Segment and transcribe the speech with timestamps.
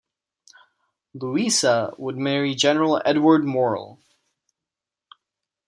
[1.13, 3.99] Louisa would marry General Edward Morrell.